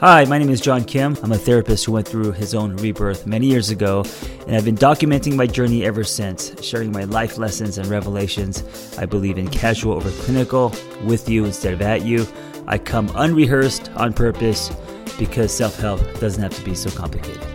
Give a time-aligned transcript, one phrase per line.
[0.00, 1.14] Hi, my name is John Kim.
[1.22, 4.02] I'm a therapist who went through his own rebirth many years ago,
[4.46, 8.96] and I've been documenting my journey ever since, sharing my life lessons and revelations.
[8.96, 10.74] I believe in casual over clinical,
[11.04, 12.26] with you instead of at you.
[12.66, 14.74] I come unrehearsed on purpose
[15.18, 17.46] because self help doesn't have to be so complicated.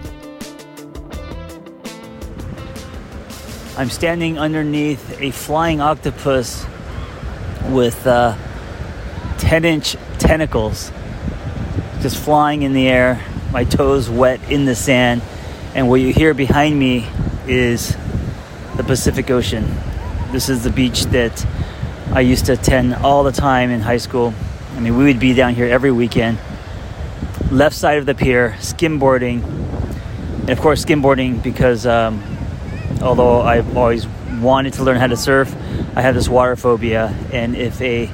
[3.76, 6.64] I'm standing underneath a flying octopus
[7.70, 8.38] with uh,
[9.40, 10.92] 10 inch tentacles
[12.06, 13.20] just flying in the air,
[13.52, 15.24] my toes wet in the sand,
[15.74, 17.04] and what you hear behind me
[17.48, 17.98] is
[18.78, 19.66] the Pacific Ocean.
[20.32, 21.44] This is the beach that
[22.14, 24.36] I used to attend all the time in high school.
[24.76, 26.38] I mean, we would be down here every weekend.
[27.50, 29.42] Left side of the pier, skimboarding,
[30.42, 32.22] and of course, skimboarding because um,
[33.02, 34.06] although I've always
[34.40, 35.52] wanted to learn how to surf,
[35.96, 38.12] I have this water phobia, and if a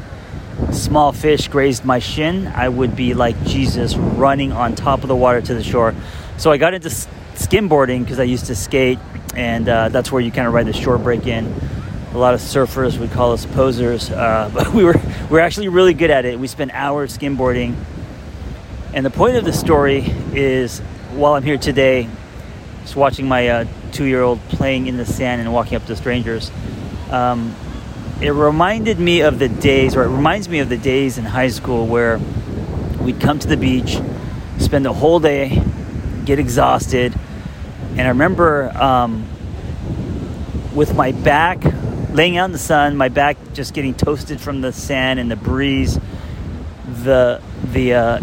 [0.71, 5.15] small fish grazed my shin, I would be like Jesus running on top of the
[5.15, 5.93] water to the shore.
[6.37, 8.99] So I got into skimboarding because I used to skate,
[9.35, 11.53] and uh, that's where you kind of ride the shore break in.
[12.13, 14.95] A lot of surfers would call us posers, uh, but we were
[15.29, 16.39] we were actually really good at it.
[16.39, 17.75] We spent hours skimboarding,
[18.93, 20.79] and the point of the story is,
[21.11, 22.09] while I'm here today,
[22.81, 26.51] just watching my uh, two-year-old playing in the sand and walking up to strangers.
[27.09, 27.55] Um,
[28.21, 31.47] it reminded me of the days, or it reminds me of the days in high
[31.47, 32.19] school where
[33.01, 33.99] we'd come to the beach,
[34.59, 35.61] spend the whole day,
[36.23, 37.17] get exhausted,
[37.91, 39.27] and I remember um,
[40.75, 41.63] with my back
[42.11, 45.35] laying out in the sun, my back just getting toasted from the sand and the
[45.35, 45.99] breeze,
[47.03, 48.21] the the uh,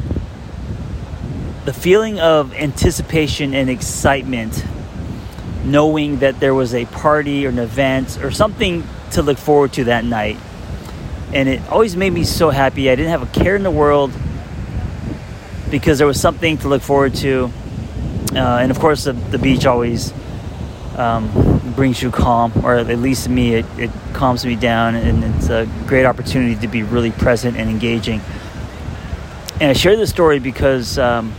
[1.65, 4.65] the feeling of anticipation and excitement,
[5.65, 9.85] knowing that there was a party or an event or something to look forward to
[9.85, 10.39] that night.
[11.33, 12.91] And it always made me so happy.
[12.91, 14.13] I didn't have a care in the world
[15.71, 17.51] because there was something to look forward to.
[18.35, 20.13] Uh, and of course, the, the beach always
[20.97, 24.95] um, brings you calm, or at least to me, it, it calms me down.
[24.95, 28.21] And it's a great opportunity to be really present and engaging.
[29.61, 31.35] And I share this story because um,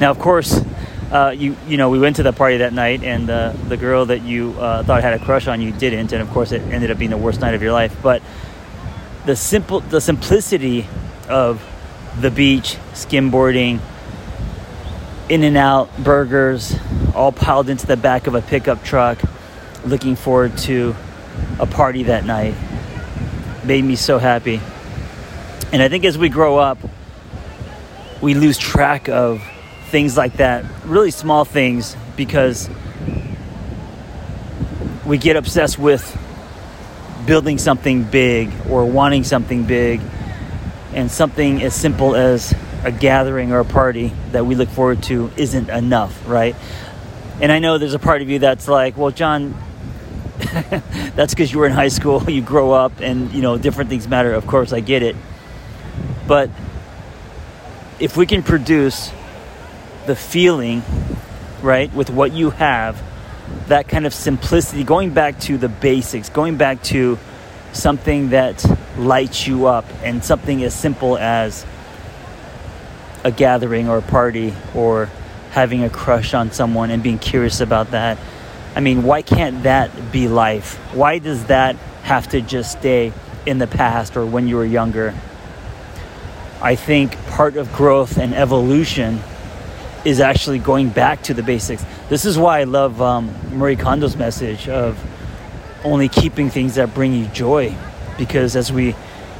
[0.00, 0.60] now, of course,
[1.10, 4.06] uh, you you know we went to the party that night, and uh, the girl
[4.06, 6.90] that you uh, thought had a crush on you didn't, and of course it ended
[6.90, 7.96] up being the worst night of your life.
[8.02, 8.22] But
[9.26, 10.86] the simple the simplicity
[11.28, 11.62] of
[12.20, 13.80] the beach, skimboarding,
[15.28, 16.76] in and out burgers,
[17.14, 19.20] all piled into the back of a pickup truck,
[19.84, 20.94] looking forward to
[21.58, 22.54] a party that night,
[23.64, 24.60] made me so happy.
[25.72, 26.78] And I think as we grow up,
[28.20, 29.42] we lose track of
[29.94, 32.68] things like that, really small things, because
[35.06, 36.02] we get obsessed with
[37.26, 40.00] building something big or wanting something big,
[40.94, 45.30] and something as simple as a gathering or a party that we look forward to
[45.36, 46.56] isn't enough, right?
[47.40, 49.54] And I know there's a part of you that's like, well, John,
[51.14, 54.08] that's because you were in high school, you grow up, and you know different things
[54.08, 54.34] matter.
[54.34, 55.14] Of course, I get it,
[56.26, 56.50] but
[58.00, 59.12] if we can produce
[60.06, 60.82] the feeling,
[61.62, 63.02] right, with what you have,
[63.68, 67.18] that kind of simplicity, going back to the basics, going back to
[67.72, 68.64] something that
[68.96, 71.66] lights you up and something as simple as
[73.24, 75.06] a gathering or a party or
[75.50, 78.18] having a crush on someone and being curious about that.
[78.76, 80.76] I mean, why can't that be life?
[80.92, 83.12] Why does that have to just stay
[83.46, 85.14] in the past or when you were younger?
[86.60, 89.20] I think part of growth and evolution
[90.04, 91.84] is actually going back to the basics.
[92.08, 94.98] This is why I love um, Marie Kondo's message of
[95.82, 97.74] only keeping things that bring you joy.
[98.18, 98.94] Because as we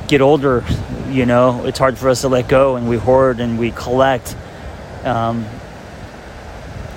[0.08, 0.64] get older,
[1.08, 4.36] you know, it's hard for us to let go and we hoard and we collect.
[5.04, 5.46] Um,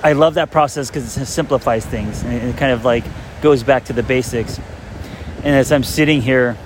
[0.04, 3.04] I love that process because it simplifies things and it kind of like
[3.42, 4.60] goes back to the basics.
[5.38, 6.58] And as I'm sitting here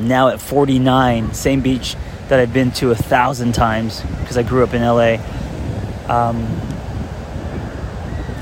[0.00, 1.96] now at 49, same beach
[2.28, 5.18] that I've been to a thousand times because I grew up in LA
[6.08, 6.46] um,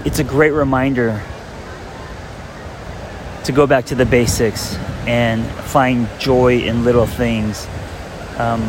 [0.04, 1.20] it's a great reminder
[3.44, 4.76] to go back to the basics
[5.06, 7.66] and find joy in little things.
[8.38, 8.62] Um,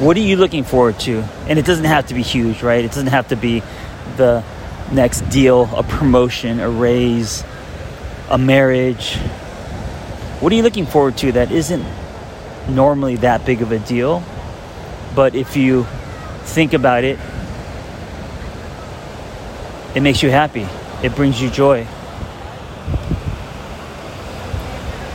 [0.00, 1.20] what are you looking forward to?
[1.48, 2.84] And it doesn't have to be huge, right?
[2.84, 3.62] It doesn't have to be
[4.16, 4.42] the
[4.92, 7.44] next deal, a promotion, a raise,
[8.30, 9.16] a marriage.
[10.40, 11.84] What are you looking forward to that isn't
[12.68, 14.22] normally that big of a deal?
[15.14, 15.86] But if you
[16.44, 17.18] think about it
[19.94, 20.66] it makes you happy.
[21.02, 21.84] It brings you joy.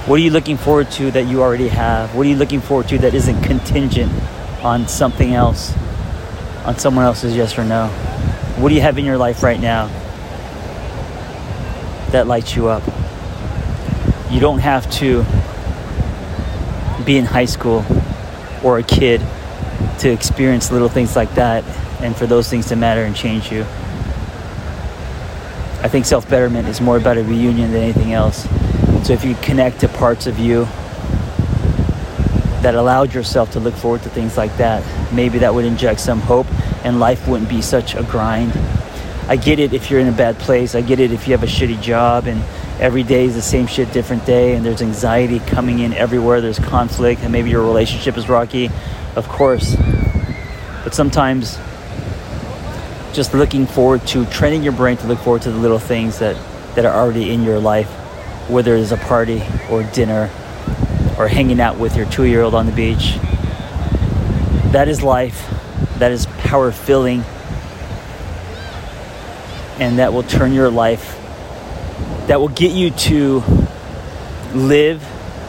[0.05, 2.15] What are you looking forward to that you already have?
[2.15, 4.11] What are you looking forward to that isn't contingent
[4.63, 5.73] on something else?
[6.65, 7.87] on someone else's yes or no.
[8.57, 9.87] What do you have in your life right now
[12.11, 12.83] that lights you up?
[14.29, 15.23] You don't have to
[17.05, 17.85] be in high school
[18.63, 19.21] or a kid
[19.99, 21.63] to experience little things like that
[22.01, 23.65] and for those things to matter and change you.
[25.81, 28.43] I think self betterment is more about a reunion than anything else.
[29.07, 30.65] So if you connect to parts of you
[32.61, 34.83] that allowed yourself to look forward to things like that,
[35.13, 36.47] maybe that would inject some hope
[36.83, 38.51] and life wouldn't be such a grind.
[39.27, 40.75] I get it if you're in a bad place.
[40.75, 42.41] I get it if you have a shitty job and
[42.79, 46.41] every day is the same shit, different day, and there's anxiety coming in everywhere.
[46.41, 48.69] There's conflict, and maybe your relationship is rocky.
[49.15, 49.75] Of course.
[50.83, 51.57] But sometimes
[53.13, 56.35] just looking forward to training your brain to look forward to the little things that,
[56.75, 57.89] that are already in your life,
[58.49, 60.29] whether it's a party or dinner
[61.17, 63.15] or hanging out with your two year old on the beach.
[64.71, 65.47] That is life.
[65.97, 67.23] That is power filling.
[69.79, 71.17] And that will turn your life,
[72.27, 73.43] that will get you to
[74.53, 75.05] live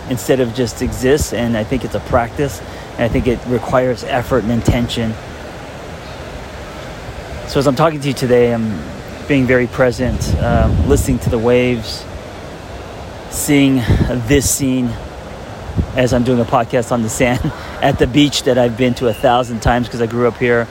[0.08, 1.34] instead of just exist.
[1.34, 2.60] And I think it's a practice.
[2.92, 5.14] And I think it requires effort and intention.
[7.50, 8.80] So as I'm talking to you today, I'm
[9.26, 12.04] being very present, um, listening to the waves,
[13.30, 13.78] seeing
[14.28, 14.86] this scene
[15.96, 17.40] as I'm doing a podcast on the sand
[17.82, 20.68] at the beach that I've been to a thousand times because I grew up here,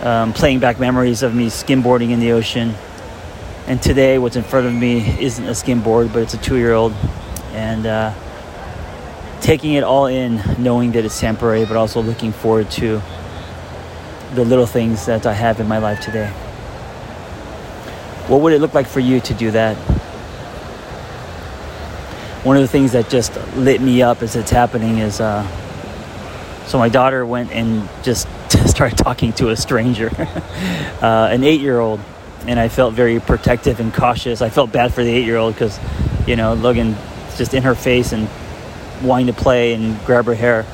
[0.00, 2.74] um, playing back memories of me skimboarding in the ocean.
[3.68, 6.72] And today, what's in front of me isn't a skimboard, but it's a two year
[6.72, 6.92] old.
[7.52, 8.12] And uh,
[9.42, 13.00] taking it all in, knowing that it's temporary, but also looking forward to
[14.34, 16.28] the little things that I have in my life today.
[18.28, 19.76] What would it look like for you to do that?
[22.44, 25.46] One of the things that just lit me up as it's happening is uh,
[26.66, 28.26] so my daughter went and just
[28.66, 30.10] started talking to a stranger,
[31.00, 32.00] uh, an eight year old,
[32.46, 34.42] and I felt very protective and cautious.
[34.42, 35.78] I felt bad for the eight year old because,
[36.26, 36.96] you know, Logan
[37.36, 38.28] just in her face and
[39.02, 40.66] wanting to play and grab her hair.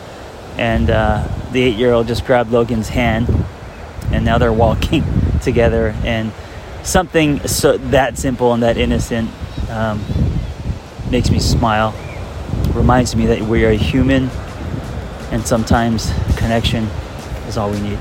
[0.56, 3.28] And uh, the eight year old just grabbed Logan's hand,
[4.10, 5.04] and now they're walking
[5.42, 5.94] together.
[6.04, 6.32] And
[6.82, 9.30] something so that simple and that innocent
[9.70, 10.04] um,
[11.10, 11.94] makes me smile.
[12.72, 14.30] Reminds me that we are human,
[15.30, 16.84] and sometimes connection
[17.46, 17.98] is all we need.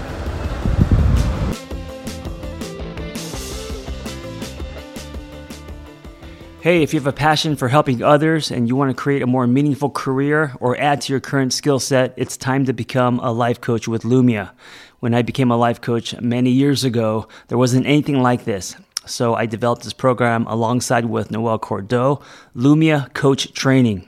[6.62, 9.26] Hey, if you have a passion for helping others and you want to create a
[9.26, 13.32] more meaningful career or add to your current skill set, it's time to become a
[13.32, 14.52] life coach with Lumia.
[15.00, 18.76] When I became a life coach many years ago, there wasn't anything like this.
[19.08, 22.22] So I developed this program alongside with Noelle Cordeaux,
[22.56, 24.08] Lumia Coach Training